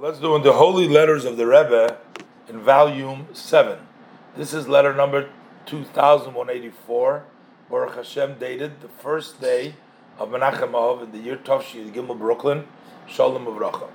let's 0.00 0.18
do 0.18 0.34
in 0.34 0.40
the 0.40 0.54
Holy 0.54 0.88
Letters 0.88 1.26
of 1.26 1.36
the 1.36 1.46
Rebbe 1.46 1.98
in 2.48 2.58
volume 2.60 3.26
7. 3.34 3.78
This 4.34 4.54
is 4.54 4.66
letter 4.66 4.94
number 4.94 5.28
2184, 5.66 7.24
Baruch 7.68 7.96
Hashem, 7.96 8.38
dated 8.38 8.80
the 8.80 8.88
first 8.88 9.42
day 9.42 9.74
of 10.18 10.30
Menachem 10.30 10.72
Av 10.72 11.02
in 11.02 11.12
the 11.12 11.18
year 11.18 11.36
Tovshi 11.36 11.92
Gimel 11.92 12.18
Brooklyn, 12.18 12.66
Shalom 13.06 13.44
Avracha. 13.44 13.88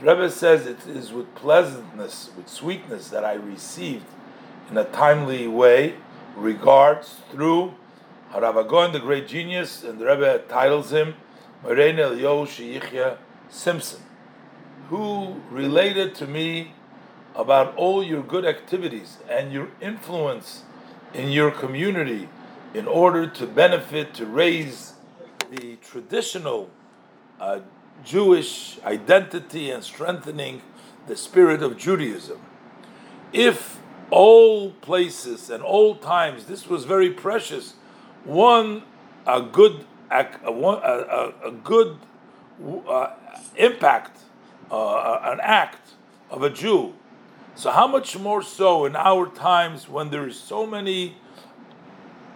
The 0.00 0.06
Rebbe 0.06 0.30
says 0.30 0.64
it 0.64 0.86
is 0.86 1.12
with 1.12 1.34
pleasantness, 1.34 2.30
with 2.34 2.48
sweetness 2.48 3.10
that 3.10 3.22
I 3.22 3.34
received 3.34 4.06
in 4.70 4.78
a 4.78 4.84
timely 4.84 5.46
way 5.48 5.96
regards 6.34 7.16
through 7.30 7.74
Harav 8.32 8.54
HaGaon, 8.54 8.94
the 8.94 9.00
great 9.00 9.28
genius, 9.28 9.84
and 9.84 9.98
the 9.98 10.06
Rebbe 10.06 10.44
titles 10.48 10.94
him 10.94 11.12
Morein 11.62 11.96
Eliyahu 11.96 12.46
Sheyichya 12.46 13.18
Simpson 13.50 14.00
who 14.88 15.40
related 15.50 16.14
to 16.16 16.26
me 16.26 16.72
about 17.34 17.74
all 17.76 18.02
your 18.02 18.22
good 18.22 18.44
activities 18.44 19.18
and 19.28 19.52
your 19.52 19.68
influence 19.80 20.62
in 21.14 21.30
your 21.30 21.50
community 21.50 22.28
in 22.74 22.86
order 22.86 23.26
to 23.26 23.46
benefit, 23.46 24.14
to 24.14 24.26
raise 24.26 24.94
the 25.50 25.76
traditional 25.76 26.70
uh, 27.40 27.60
Jewish 28.04 28.78
identity 28.84 29.70
and 29.70 29.84
strengthening 29.84 30.62
the 31.06 31.16
spirit 31.16 31.62
of 31.62 31.76
Judaism. 31.76 32.40
If 33.32 33.78
all 34.10 34.70
places 34.70 35.50
and 35.50 35.62
all 35.62 35.96
times 35.96 36.46
this 36.46 36.68
was 36.68 36.84
very 36.84 37.10
precious, 37.10 37.74
one 38.24 38.82
a 39.26 39.40
good 39.40 39.86
a, 40.10 40.26
a, 40.44 41.32
a 41.44 41.50
good 41.50 41.98
uh, 42.88 43.10
impact 43.56 44.18
uh, 44.72 45.20
an 45.24 45.38
act 45.42 45.90
of 46.30 46.42
a 46.42 46.50
Jew. 46.50 46.94
So, 47.54 47.70
how 47.70 47.86
much 47.86 48.18
more 48.18 48.42
so 48.42 48.86
in 48.86 48.96
our 48.96 49.26
times 49.28 49.88
when 49.88 50.10
there 50.10 50.26
is 50.26 50.40
so 50.40 50.66
many 50.66 51.16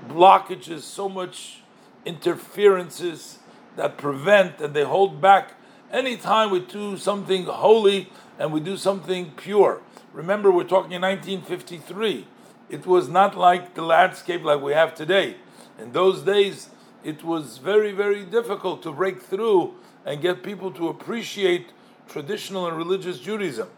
blockages, 0.06 0.81
so 0.81 1.09
much 1.09 1.62
interferences 2.05 3.39
that 3.77 3.97
prevent 3.97 4.61
and 4.61 4.75
they 4.75 4.84
hold 4.84 5.20
back 5.20 5.55
anytime 5.91 6.51
we 6.51 6.61
do 6.61 6.97
something 6.98 7.45
holy 7.45 8.11
and 8.39 8.53
we 8.53 8.61
do 8.61 8.77
something 8.77 9.33
pure. 9.37 9.81
Remember, 10.12 10.50
we're 10.50 10.65
talking 10.65 10.93
in 10.93 11.03
1953. 11.03 12.27
It 12.69 12.87
was 12.87 13.09
not 13.09 13.37
like 13.37 13.75
the 13.75 13.83
landscape 13.83 14.45
like 14.45 14.61
we 14.61 14.73
have 14.73 14.95
today. 14.95 15.37
In 15.78 15.93
those 15.93 16.23
days, 16.23 16.71
it 17.03 17.25
was 17.25 17.59
very, 17.59 17.93
very 17.93 18.25
difficult 18.25 18.83
to 18.83 18.93
break 18.93 19.23
through 19.23 19.75
and 20.05 20.21
get 20.21 20.43
people 20.43 20.71
to 20.73 20.89
appreciate 20.89 21.71
traditional 22.09 22.67
and 22.67 22.77
religious 22.77 23.19
Judaism, 23.19 23.69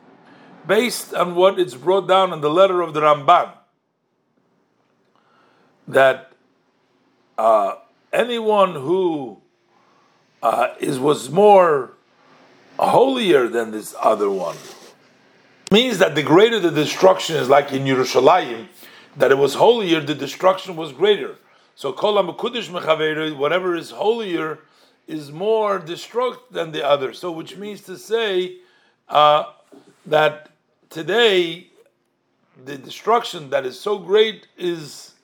based 0.66 1.14
on 1.14 1.34
what 1.34 1.58
it's 1.58 1.74
brought 1.74 2.08
down 2.08 2.32
in 2.32 2.40
the 2.40 2.50
letter 2.50 2.82
of 2.82 2.94
the 2.94 3.00
Ramban, 3.00 3.52
that 5.86 6.32
uh, 7.36 7.74
anyone 8.12 8.74
who 8.74 9.38
uh, 10.42 10.74
is 10.80 10.98
was 10.98 11.30
more 11.30 11.92
holier 12.78 13.48
than 13.48 13.70
this 13.70 13.94
other 14.00 14.30
one 14.30 14.56
means 15.70 15.98
that 15.98 16.14
the 16.14 16.22
greater 16.22 16.58
the 16.58 16.70
destruction 16.70 17.36
is, 17.36 17.48
like 17.48 17.72
in 17.72 17.84
Yerushalayim, 17.84 18.68
that 19.16 19.30
it 19.30 19.38
was 19.38 19.54
holier, 19.54 20.00
the 20.00 20.14
destruction 20.14 20.76
was 20.76 20.92
greater. 20.92 21.36
So 21.74 21.92
kolam 21.92 22.36
kol 22.36 23.36
whatever 23.36 23.76
is 23.76 23.90
holier 23.90 24.60
is 25.08 25.32
more 25.32 25.80
destruct 25.80 26.50
than 26.50 26.70
the 26.70 26.86
other. 26.86 27.12
So, 27.12 27.32
which 27.32 27.56
means 27.56 27.80
to 27.82 27.96
say 27.96 28.58
uh, 29.08 29.44
that 30.06 30.50
today 30.90 31.68
the 32.64 32.76
destruction 32.76 33.50
that 33.50 33.64
is 33.64 33.80
so 33.80 33.98
great 33.98 34.46
is 34.56 35.14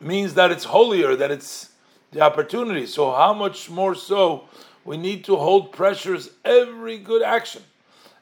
means 0.00 0.34
that 0.34 0.50
it's 0.50 0.64
holier, 0.64 1.14
that 1.14 1.30
it's 1.30 1.70
the 2.12 2.22
opportunity. 2.22 2.86
So, 2.86 3.12
how 3.12 3.34
much 3.34 3.68
more 3.68 3.94
so 3.94 4.48
we 4.84 4.96
need 4.96 5.24
to 5.24 5.36
hold 5.36 5.70
pressures 5.70 6.30
every 6.44 6.98
good 6.98 7.22
action 7.22 7.62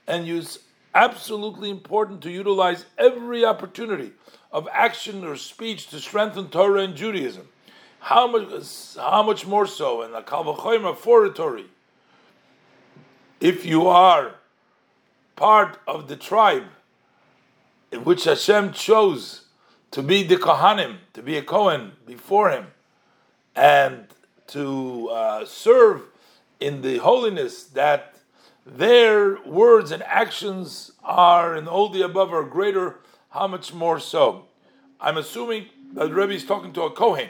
and 0.08 0.26
use 0.26 0.58
absolutely 0.94 1.70
important 1.70 2.22
to 2.22 2.30
utilize 2.30 2.84
every 2.96 3.44
opportunity 3.44 4.10
of 4.50 4.68
action 4.72 5.24
or 5.24 5.36
speech 5.36 5.88
to 5.88 6.00
strengthen 6.00 6.48
Torah 6.48 6.82
and 6.82 6.96
Judaism. 6.96 7.46
How 8.00 8.26
much, 8.26 8.96
how 8.96 9.22
much 9.22 9.46
more 9.46 9.66
so 9.66 10.02
in 10.02 10.12
the 10.12 10.22
Kalvachoyma 10.22 10.96
foratory? 10.96 11.66
If 13.40 13.66
you 13.66 13.86
are 13.86 14.34
part 15.36 15.78
of 15.86 16.08
the 16.08 16.16
tribe 16.16 16.64
in 17.92 18.04
which 18.04 18.24
Hashem 18.24 18.72
chose 18.72 19.42
to 19.90 20.02
be 20.02 20.22
the 20.22 20.36
Kohanim, 20.36 20.98
to 21.14 21.22
be 21.22 21.36
a 21.36 21.42
Kohen 21.42 21.92
before 22.06 22.50
Him, 22.50 22.66
and 23.54 24.06
to 24.48 25.08
uh, 25.08 25.44
serve 25.44 26.02
in 26.60 26.82
the 26.82 26.98
holiness 26.98 27.64
that 27.64 28.16
their 28.66 29.40
words 29.44 29.90
and 29.90 30.02
actions 30.02 30.92
are, 31.02 31.54
and 31.54 31.68
all 31.68 31.88
the 31.88 32.02
above 32.02 32.32
are 32.32 32.44
greater, 32.44 32.96
how 33.30 33.46
much 33.46 33.72
more 33.72 33.98
so? 33.98 34.44
I'm 35.00 35.16
assuming 35.16 35.66
that 35.94 36.12
Rebbe 36.12 36.32
is 36.32 36.44
talking 36.44 36.72
to 36.74 36.82
a 36.82 36.90
Kohen 36.90 37.28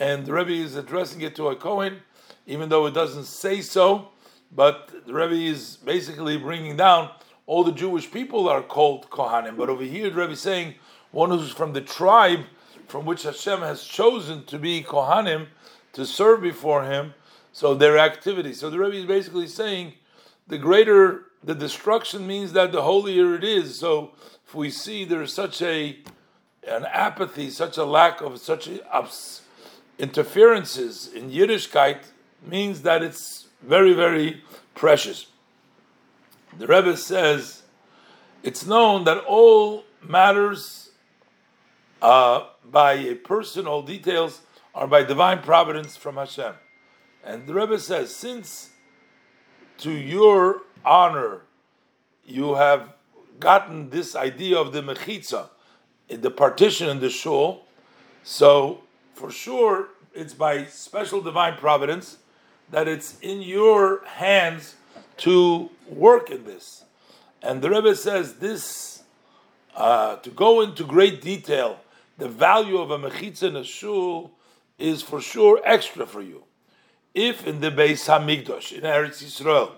and 0.00 0.24
the 0.24 0.32
Rebbe 0.32 0.50
is 0.50 0.74
addressing 0.74 1.20
it 1.20 1.36
to 1.36 1.48
a 1.48 1.56
Kohen, 1.56 2.00
even 2.46 2.70
though 2.70 2.86
it 2.86 2.94
doesn't 2.94 3.26
say 3.26 3.60
so. 3.60 4.08
But 4.50 5.06
the 5.06 5.12
Rebbe 5.12 5.34
is 5.34 5.76
basically 5.76 6.36
bringing 6.38 6.76
down 6.76 7.10
all 7.46 7.62
the 7.62 7.70
Jewish 7.70 8.10
people 8.10 8.48
are 8.48 8.62
called 8.62 9.10
Kohanim. 9.10 9.56
But 9.56 9.68
over 9.68 9.84
here, 9.84 10.08
the 10.08 10.16
Rebbe 10.16 10.32
is 10.32 10.40
saying 10.40 10.74
one 11.12 11.30
who's 11.30 11.52
from 11.52 11.74
the 11.74 11.82
tribe 11.82 12.40
from 12.88 13.04
which 13.04 13.22
Hashem 13.22 13.60
has 13.60 13.84
chosen 13.84 14.44
to 14.46 14.58
be 14.58 14.82
Kohanim 14.82 15.48
to 15.92 16.06
serve 16.06 16.40
before 16.40 16.84
Him. 16.84 17.14
So 17.52 17.74
their 17.74 17.98
activity. 17.98 18.54
So 18.54 18.70
the 18.70 18.78
Rebbe 18.78 18.96
is 18.96 19.06
basically 19.06 19.46
saying 19.46 19.92
the 20.48 20.58
greater 20.58 21.26
the 21.42 21.54
destruction 21.54 22.26
means 22.26 22.52
that 22.52 22.72
the 22.72 22.82
holier 22.82 23.34
it 23.34 23.44
is. 23.44 23.78
So 23.78 24.12
if 24.46 24.54
we 24.54 24.70
see 24.70 25.04
there's 25.04 25.32
such 25.32 25.60
a 25.62 25.98
an 26.66 26.86
apathy, 26.86 27.50
such 27.50 27.76
a 27.76 27.84
lack 27.84 28.20
of 28.20 28.38
such 28.40 28.66
a 28.66 28.80
interferences 30.00 31.12
in 31.12 31.30
Yiddishkeit 31.30 32.04
means 32.46 32.82
that 32.82 33.02
it's 33.02 33.48
very, 33.62 33.92
very 33.92 34.42
precious. 34.74 35.26
The 36.58 36.66
Rebbe 36.66 36.96
says 36.96 37.62
it's 38.42 38.66
known 38.66 39.04
that 39.04 39.18
all 39.18 39.84
matters 40.02 40.90
uh, 42.00 42.46
by 42.64 42.94
a 42.94 43.14
person, 43.14 43.66
all 43.66 43.82
details 43.82 44.40
are 44.74 44.86
by 44.86 45.02
divine 45.02 45.42
providence 45.42 45.96
from 45.96 46.16
Hashem. 46.16 46.54
And 47.22 47.46
the 47.46 47.52
Rebbe 47.52 47.78
says, 47.78 48.16
since 48.16 48.70
to 49.78 49.90
your 49.90 50.62
honor 50.82 51.42
you 52.24 52.54
have 52.54 52.94
gotten 53.38 53.90
this 53.90 54.16
idea 54.16 54.56
of 54.56 54.72
the 54.72 54.82
mechitza, 54.82 55.50
the 56.08 56.30
partition 56.30 56.88
in 56.88 57.00
the 57.00 57.10
shul, 57.10 57.66
so 58.22 58.80
for 59.20 59.30
sure 59.30 59.88
it's 60.14 60.32
by 60.32 60.64
special 60.64 61.20
divine 61.20 61.56
providence 61.58 62.16
that 62.70 62.88
it's 62.88 63.18
in 63.20 63.42
your 63.42 64.02
hands 64.06 64.76
to 65.18 65.68
work 65.86 66.30
in 66.30 66.44
this. 66.44 66.84
And 67.42 67.60
the 67.60 67.68
Rebbe 67.68 67.94
says 67.94 68.36
this 68.36 69.02
uh, 69.76 70.16
to 70.16 70.30
go 70.30 70.62
into 70.62 70.84
great 70.84 71.20
detail, 71.20 71.80
the 72.16 72.28
value 72.28 72.78
of 72.78 72.90
a 72.90 72.98
mechitza 72.98 73.48
in 73.48 73.56
a 73.56 73.64
shul 73.64 74.32
is 74.78 75.02
for 75.02 75.20
sure 75.20 75.60
extra 75.64 76.06
for 76.06 76.22
you. 76.22 76.44
If 77.14 77.46
in 77.46 77.60
the 77.60 77.70
Beis 77.70 78.08
Hamikdash 78.08 78.72
in 78.72 78.82
Eretz 78.84 79.22
Yisrael, 79.22 79.72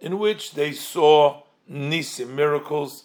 in 0.00 0.18
which 0.18 0.52
they 0.52 0.72
saw 0.72 1.42
nisim 1.70 2.30
miracles 2.30 3.04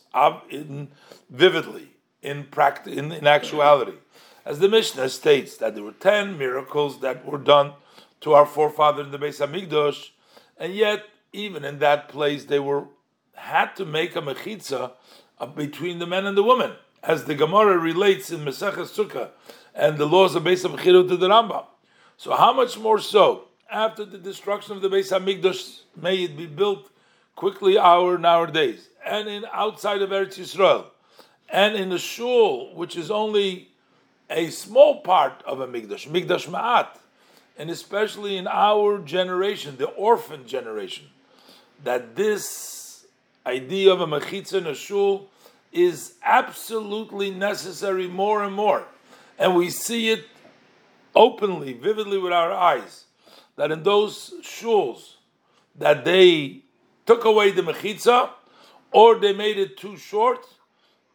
in, 0.49 0.89
vividly 1.29 1.89
in 2.21 2.45
practice 2.45 2.95
in, 2.95 3.11
in 3.11 3.27
actuality, 3.27 3.97
as 4.45 4.59
the 4.59 4.69
Mishnah 4.69 5.09
states 5.09 5.57
that 5.57 5.75
there 5.75 5.83
were 5.83 5.91
ten 5.91 6.37
miracles 6.37 6.99
that 7.01 7.25
were 7.25 7.37
done 7.37 7.73
to 8.21 8.33
our 8.33 8.45
forefather 8.45 9.03
in 9.03 9.11
the 9.11 9.19
Beis 9.19 9.45
Hamikdash, 9.45 10.09
and 10.57 10.73
yet 10.73 11.03
even 11.31 11.63
in 11.65 11.79
that 11.79 12.09
place 12.09 12.45
they 12.45 12.59
were 12.59 12.85
had 13.35 13.75
to 13.75 13.85
make 13.85 14.15
a 14.15 14.21
mechitza 14.21 14.91
between 15.55 15.99
the 15.99 16.07
men 16.07 16.25
and 16.25 16.37
the 16.37 16.43
women, 16.43 16.73
as 17.01 17.25
the 17.25 17.35
Gemara 17.35 17.77
relates 17.77 18.31
in 18.31 18.45
Maseches 18.45 18.95
Sukkah 18.95 19.31
and 19.73 19.97
the 19.97 20.05
laws 20.05 20.35
of 20.35 20.43
Beis 20.43 20.65
Hamikdash 20.65 21.09
to 21.09 21.17
the 21.17 21.27
Rambam. 21.27 21.65
So 22.17 22.35
how 22.35 22.53
much 22.53 22.77
more 22.77 22.99
so 22.99 23.45
after 23.71 24.05
the 24.05 24.17
destruction 24.17 24.75
of 24.75 24.81
the 24.81 24.89
Beis 24.89 25.11
Hamikdash 25.11 25.81
may 25.99 26.23
it 26.23 26.37
be 26.37 26.45
built 26.45 26.89
quickly 27.35 27.77
our 27.77 28.17
nowadays, 28.17 28.89
and 29.03 29.27
in 29.27 29.45
outside 29.51 30.01
of 30.01 30.11
Eretz 30.11 30.37
Yisrael, 30.37 30.85
and 31.49 31.75
in 31.75 31.89
the 31.89 31.97
shul 31.97 32.75
which 32.75 32.95
is 32.95 33.09
only 33.09 33.72
a 34.33 34.49
small 34.49 35.01
part 35.01 35.43
of 35.45 35.61
a 35.61 35.67
Mikdash, 35.67 36.07
Mikdash 36.07 36.49
Me'at, 36.49 36.99
and 37.57 37.69
especially 37.69 38.35
in 38.35 38.47
our 38.47 38.97
generation, 38.97 39.77
the 39.77 39.85
orphan 39.85 40.47
generation, 40.47 41.05
that 41.83 42.15
this 42.15 43.05
idea 43.45 43.93
of 43.93 44.01
a 44.01 44.07
mechitza 44.07 44.57
in 44.57 44.67
a 44.67 44.73
shul 44.73 45.29
is 45.71 46.15
absolutely 46.23 47.29
necessary 47.29 48.07
more 48.07 48.43
and 48.43 48.55
more. 48.55 48.85
And 49.37 49.55
we 49.55 49.69
see 49.69 50.09
it 50.09 50.25
openly, 51.15 51.73
vividly 51.73 52.17
with 52.17 52.33
our 52.33 52.51
eyes, 52.51 53.05
that 53.55 53.71
in 53.71 53.83
those 53.83 54.33
shuls 54.41 55.15
that 55.77 56.05
they 56.05 56.61
took 57.05 57.23
away 57.25 57.51
the 57.51 57.61
mechitza 57.61 58.31
or 58.91 59.15
they 59.15 59.33
made 59.33 59.59
it 59.59 59.77
too 59.77 59.95
short, 59.95 60.47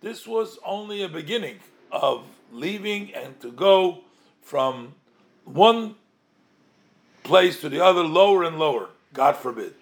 this 0.03 0.26
was 0.26 0.59
only 0.65 1.03
a 1.03 1.09
beginning 1.09 1.59
of 1.90 2.25
leaving 2.52 3.14
and 3.14 3.38
to 3.40 3.50
go 3.50 4.00
from 4.43 4.94
one 5.44 5.94
place 7.23 7.61
to 7.61 7.69
the 7.69 7.85
other, 7.85 8.02
lower 8.02 8.43
and 8.44 8.58
lower, 8.58 8.88
God 9.12 9.37
forbid. 9.37 9.75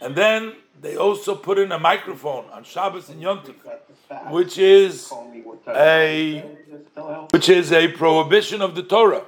And 0.00 0.16
then 0.16 0.54
they 0.80 0.96
also 0.96 1.34
put 1.34 1.58
in 1.58 1.70
a 1.70 1.78
microphone 1.78 2.46
on 2.50 2.64
Shabbos 2.64 3.08
and 3.08 3.20
Yom 3.20 3.40
Tov, 3.40 4.30
which 4.30 4.58
is 4.58 5.12
a 5.68 6.40
which 7.30 7.48
is 7.48 7.72
a 7.72 7.88
prohibition 7.88 8.60
of 8.60 8.74
the 8.74 8.82
Torah, 8.82 9.24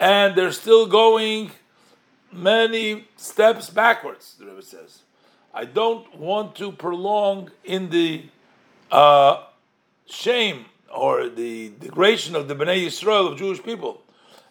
and 0.00 0.34
they're 0.34 0.52
still 0.52 0.86
going 0.86 1.50
many 2.32 3.08
steps 3.16 3.68
backwards. 3.68 4.36
The 4.38 4.46
Rebbe 4.46 4.62
says, 4.62 5.02
"I 5.52 5.64
don't 5.64 6.16
want 6.16 6.54
to 6.56 6.72
prolong 6.72 7.50
in 7.64 7.90
the 7.90 8.24
uh, 8.90 9.44
shame 10.08 10.64
or 10.90 11.28
the 11.28 11.70
degradation 11.70 12.34
of 12.34 12.48
the 12.48 12.54
Bnei 12.54 12.86
Yisrael 12.86 13.32
of 13.32 13.38
Jewish 13.38 13.62
people, 13.62 14.02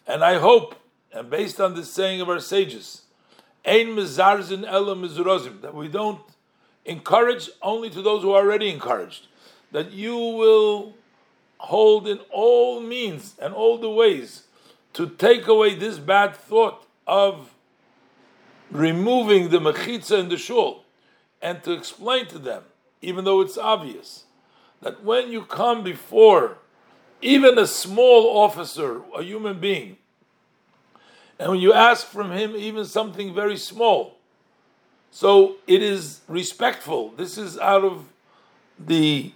and 0.06 0.24
I 0.24 0.38
hope, 0.38 0.74
and 1.12 1.28
based 1.30 1.60
on 1.60 1.74
this 1.74 1.90
saying 1.92 2.20
of 2.20 2.28
our 2.28 2.40
sages." 2.40 3.02
Ein 3.64 3.88
mizarzin 3.88 4.66
ela 4.66 4.96
mizurozim. 4.96 5.60
That 5.60 5.74
we 5.74 5.88
don't 5.88 6.20
encourage 6.84 7.50
only 7.62 7.90
to 7.90 8.00
those 8.00 8.22
who 8.22 8.32
are 8.32 8.42
already 8.42 8.70
encouraged. 8.70 9.26
That 9.70 9.92
you 9.92 10.16
will 10.16 10.94
hold 11.58 12.08
in 12.08 12.20
all 12.30 12.80
means 12.80 13.34
and 13.38 13.52
all 13.52 13.76
the 13.76 13.90
ways 13.90 14.44
to 14.94 15.06
take 15.06 15.46
away 15.46 15.74
this 15.74 15.98
bad 15.98 16.34
thought 16.34 16.86
of 17.06 17.54
removing 18.70 19.50
the 19.50 19.58
mechitza 19.58 20.18
and 20.18 20.30
the 20.30 20.38
shul 20.38 20.84
and 21.42 21.62
to 21.64 21.72
explain 21.72 22.26
to 22.26 22.38
them, 22.38 22.64
even 23.02 23.24
though 23.24 23.40
it's 23.40 23.58
obvious, 23.58 24.24
that 24.80 25.04
when 25.04 25.30
you 25.30 25.42
come 25.42 25.82
before 25.82 26.58
even 27.20 27.58
a 27.58 27.66
small 27.66 28.38
officer, 28.38 29.02
a 29.16 29.22
human 29.22 29.60
being, 29.60 29.98
and 31.38 31.50
when 31.50 31.60
you 31.60 31.72
ask 31.72 32.06
from 32.06 32.32
him 32.32 32.54
even 32.56 32.84
something 32.84 33.34
very 33.34 33.56
small, 33.56 34.18
so 35.10 35.56
it 35.66 35.82
is 35.82 36.20
respectful. 36.28 37.10
This 37.16 37.36
is 37.36 37.58
out 37.58 37.82
of 37.82 38.04
the 38.78 39.32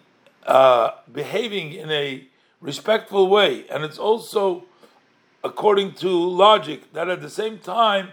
uh, 0.46 0.90
behaving 1.12 1.72
in 1.72 1.90
a 1.90 2.26
respectful 2.60 3.28
way, 3.28 3.66
and 3.68 3.84
it's 3.84 3.98
also 3.98 4.64
according 5.42 5.92
to 5.92 6.08
logic 6.08 6.92
that 6.94 7.08
at 7.08 7.20
the 7.20 7.28
same 7.30 7.58
time 7.58 8.08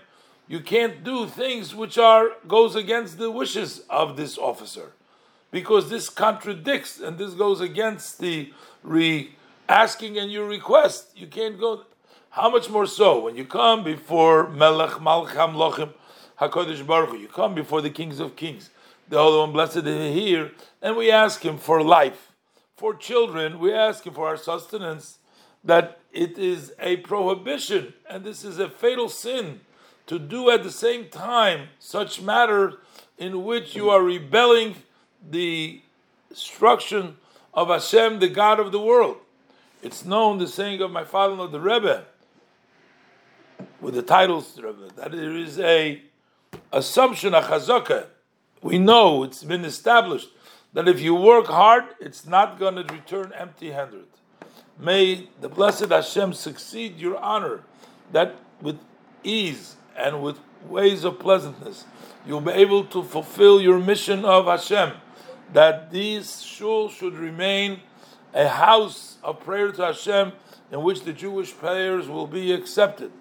you 0.47 0.59
can't 0.59 1.03
do 1.03 1.25
things 1.27 1.73
which 1.73 1.97
are 1.97 2.31
goes 2.47 2.75
against 2.75 3.17
the 3.17 3.31
wishes 3.31 3.83
of 3.89 4.17
this 4.17 4.37
officer, 4.37 4.91
because 5.51 5.89
this 5.89 6.09
contradicts 6.09 6.99
and 6.99 7.17
this 7.17 7.33
goes 7.33 7.61
against 7.61 8.19
the 8.19 8.51
re 8.83 9.35
asking 9.69 10.17
and 10.17 10.31
your 10.31 10.47
request. 10.47 11.11
You 11.15 11.27
can't 11.27 11.59
go. 11.59 11.83
How 12.31 12.49
much 12.49 12.69
more 12.69 12.85
so 12.85 13.19
when 13.19 13.35
you 13.35 13.45
come 13.45 13.83
before 13.83 14.49
Melech 14.49 14.91
Malcham 14.91 15.53
Lochim 15.53 15.93
Hakadosh 16.39 16.85
Baruch 16.87 17.19
you 17.19 17.27
come 17.27 17.53
before 17.53 17.81
the 17.81 17.89
kings 17.89 18.19
of 18.19 18.35
kings, 18.35 18.69
the 19.09 19.17
Holy 19.17 19.39
One, 19.39 19.51
blessed 19.51 19.85
is 19.85 20.15
here, 20.15 20.51
and 20.81 20.95
we 20.95 21.11
ask 21.11 21.43
Him 21.43 21.57
for 21.57 21.83
life, 21.83 22.31
for 22.77 22.95
children. 22.95 23.59
We 23.59 23.73
ask 23.73 24.05
Him 24.05 24.13
for 24.13 24.27
our 24.27 24.37
sustenance. 24.37 25.17
That 25.63 25.99
it 26.11 26.39
is 26.39 26.73
a 26.79 26.97
prohibition, 26.97 27.93
and 28.09 28.23
this 28.23 28.43
is 28.43 28.57
a 28.57 28.67
fatal 28.67 29.09
sin 29.09 29.61
to 30.07 30.17
do 30.17 30.49
at 30.49 30.63
the 30.63 30.71
same 30.71 31.07
time 31.09 31.67
such 31.77 32.19
matter 32.19 32.79
in 33.19 33.43
which 33.43 33.75
you 33.75 33.91
are 33.91 34.01
rebelling 34.01 34.75
the 35.29 35.81
instruction 36.29 37.17
of 37.53 37.67
Hashem, 37.67 38.19
the 38.19 38.29
God 38.29 38.59
of 38.59 38.71
the 38.71 38.79
world. 38.79 39.17
It's 39.83 40.05
known 40.05 40.37
the 40.37 40.47
saying 40.47 40.81
of 40.81 40.91
my 40.91 41.03
father-in-law, 41.03 41.47
the 41.47 41.59
Rebbe, 41.59 42.05
with 43.79 43.95
the 43.95 44.01
titles 44.01 44.55
that 44.95 45.11
there 45.11 45.35
is 45.35 45.59
a 45.59 46.01
assumption, 46.71 47.33
a 47.33 47.41
chazaka. 47.41 48.05
We 48.61 48.77
know 48.77 49.23
it's 49.23 49.43
been 49.43 49.65
established 49.65 50.29
that 50.73 50.87
if 50.87 51.01
you 51.01 51.15
work 51.15 51.47
hard, 51.47 51.85
it's 51.99 52.25
not 52.25 52.59
going 52.59 52.75
to 52.75 52.83
return 52.93 53.33
empty-handed. 53.35 54.05
May 54.79 55.27
the 55.41 55.49
blessed 55.49 55.89
Hashem 55.89 56.33
succeed 56.33 56.97
your 56.97 57.17
honor, 57.17 57.61
that 58.11 58.35
with 58.61 58.79
ease 59.23 59.75
and 59.97 60.21
with 60.21 60.37
ways 60.67 61.03
of 61.03 61.19
pleasantness, 61.19 61.85
you'll 62.25 62.41
be 62.41 62.51
able 62.51 62.85
to 62.85 63.03
fulfill 63.03 63.59
your 63.59 63.79
mission 63.79 64.23
of 64.23 64.45
Hashem, 64.45 64.93
that 65.53 65.91
these 65.91 66.41
shul 66.41 66.89
should 66.89 67.15
remain 67.15 67.81
a 68.33 68.47
house 68.47 69.17
of 69.23 69.39
prayer 69.41 69.71
to 69.71 69.85
Hashem 69.85 70.31
in 70.71 70.81
which 70.83 71.03
the 71.03 71.13
Jewish 71.13 71.55
prayers 71.55 72.07
will 72.07 72.27
be 72.27 72.51
accepted 72.53 73.11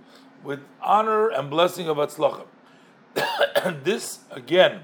with 0.44 0.60
honor 0.80 1.28
and 1.28 1.50
blessing 1.50 1.88
of 1.88 1.96
Atzlachim. 1.96 2.46
this 3.84 4.20
again 4.30 4.80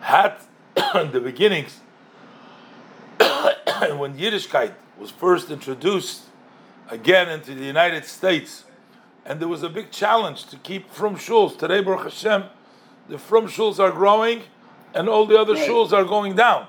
had 0.00 0.36
the 0.74 1.20
beginnings 1.22 1.80
when 3.18 4.16
Yiddishkeit 4.16 4.74
was 4.98 5.10
first 5.10 5.50
introduced 5.50 6.22
again 6.88 7.28
into 7.28 7.54
the 7.54 7.64
United 7.64 8.04
States, 8.04 8.64
and 9.24 9.40
there 9.40 9.48
was 9.48 9.62
a 9.62 9.68
big 9.68 9.90
challenge 9.90 10.46
to 10.46 10.56
keep 10.58 10.90
frum 10.90 11.16
shuls. 11.16 11.58
Today, 11.58 11.80
Baruch 11.80 12.04
Hashem, 12.04 12.44
the 13.08 13.18
frum 13.18 13.48
shuls 13.48 13.80
are 13.80 13.90
growing, 13.90 14.42
and 14.96 15.08
all 15.08 15.26
the 15.26 15.38
other 15.38 15.54
right. 15.54 15.68
shuls 15.68 15.92
are 15.92 16.04
going 16.04 16.34
down. 16.34 16.66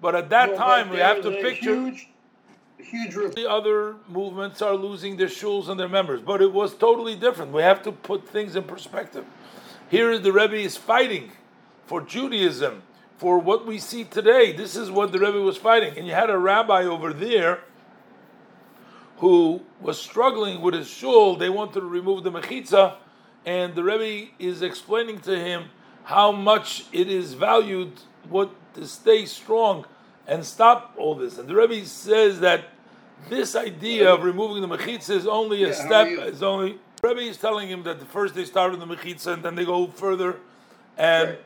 But 0.00 0.14
at 0.14 0.30
that 0.30 0.56
time, 0.56 0.90
we 0.90 0.98
have 0.98 1.22
to 1.22 1.30
picture. 1.30 1.74
Huge 1.74 2.08
huge. 2.88 3.34
The 3.34 3.48
other 3.48 3.96
movements 4.08 4.62
are 4.62 4.74
losing 4.74 5.16
their 5.16 5.28
shuls 5.28 5.68
and 5.68 5.78
their 5.78 5.88
members, 5.88 6.20
but 6.20 6.40
it 6.40 6.52
was 6.52 6.74
totally 6.74 7.14
different. 7.14 7.52
We 7.52 7.62
have 7.62 7.82
to 7.82 7.92
put 7.92 8.28
things 8.28 8.56
in 8.56 8.64
perspective. 8.64 9.24
Here, 9.90 10.18
the 10.18 10.32
Rebbe 10.32 10.56
is 10.56 10.76
fighting 10.76 11.32
for 11.86 12.00
Judaism, 12.00 12.82
for 13.16 13.38
what 13.38 13.66
we 13.66 13.78
see 13.78 14.04
today. 14.04 14.52
This 14.52 14.76
is 14.76 14.90
what 14.90 15.12
the 15.12 15.18
Rebbe 15.18 15.40
was 15.40 15.56
fighting, 15.56 15.96
and 15.96 16.06
you 16.06 16.14
had 16.14 16.30
a 16.30 16.38
rabbi 16.38 16.84
over 16.84 17.12
there 17.12 17.60
who 19.18 19.62
was 19.80 20.00
struggling 20.00 20.60
with 20.60 20.74
his 20.74 20.88
shul. 20.88 21.36
They 21.36 21.48
wanted 21.48 21.80
to 21.80 21.86
remove 21.86 22.22
the 22.22 22.30
mechitza, 22.30 22.96
and 23.44 23.74
the 23.74 23.82
Rebbe 23.82 24.30
is 24.38 24.62
explaining 24.62 25.20
to 25.20 25.38
him 25.38 25.70
how 26.08 26.32
much 26.32 26.86
it 26.90 27.06
is 27.06 27.34
valued, 27.34 27.92
what 28.30 28.50
to 28.72 28.86
stay 28.86 29.26
strong 29.26 29.84
and 30.26 30.42
stop 30.42 30.94
all 30.96 31.14
this. 31.14 31.36
And 31.36 31.46
the 31.46 31.54
Rebbe 31.54 31.84
says 31.84 32.40
that 32.40 32.64
this 33.28 33.54
idea 33.54 34.14
of 34.14 34.24
removing 34.24 34.66
the 34.66 34.74
mechitza 34.74 35.10
is 35.10 35.26
only 35.26 35.64
a 35.64 35.68
yeah, 35.68 35.74
step. 35.74 36.08
Is 36.08 36.42
only 36.42 36.78
Rebbe 37.02 37.20
is 37.20 37.36
telling 37.36 37.68
him 37.68 37.82
that 37.82 38.00
the 38.00 38.06
first 38.06 38.34
they 38.34 38.46
start 38.46 38.70
with 38.70 38.80
the 38.80 38.86
mechitza 38.86 39.34
and 39.34 39.42
then 39.42 39.54
they 39.54 39.66
go 39.66 39.86
further, 39.86 40.38
and 40.96 41.28
right. 41.28 41.40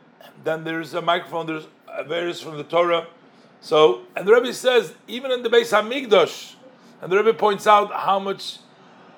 then 0.44 0.62
there's 0.62 0.94
a 0.94 1.02
microphone. 1.02 1.46
There's 1.46 1.66
various 2.06 2.40
from 2.40 2.56
the 2.56 2.62
Torah. 2.62 3.08
So 3.60 4.02
and 4.14 4.28
the 4.28 4.32
Rebbe 4.32 4.52
says 4.52 4.94
even 5.08 5.32
in 5.32 5.42
the 5.42 5.48
Beis 5.48 5.72
Hamikdash, 5.76 6.54
and 7.00 7.10
the 7.10 7.16
Rebbe 7.16 7.34
points 7.34 7.66
out 7.66 7.92
how 7.92 8.20
much 8.20 8.58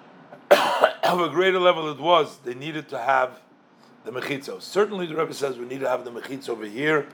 of 0.51 1.21
a 1.21 1.29
greater 1.29 1.61
level 1.61 1.91
it 1.91 2.01
was. 2.01 2.39
They 2.39 2.55
needed 2.55 2.89
to 2.89 2.99
have 2.99 3.41
the 4.05 4.11
mechitza. 4.11 4.61
Certainly, 4.61 5.07
the 5.07 5.17
Rebbe 5.17 5.35
says 5.35 5.59
we 5.59 5.65
need 5.65 5.81
to 5.81 5.89
have 5.89 6.05
the 6.05 6.11
mechitza 6.11 6.51
over 6.51 6.67
here, 6.67 7.07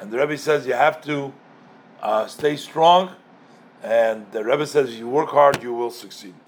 and 0.00 0.10
the 0.10 0.18
Rebbe 0.18 0.38
says 0.38 0.66
you 0.66 0.74
have 0.74 1.02
to 1.02 1.32
uh, 2.02 2.26
stay 2.26 2.56
strong, 2.56 3.10
and 3.82 4.26
the 4.32 4.44
Rebbe 4.44 4.66
says, 4.66 4.90
if 4.90 4.98
"You 4.98 5.08
work 5.08 5.30
hard, 5.30 5.62
you 5.62 5.72
will 5.72 5.90
succeed." 5.90 6.34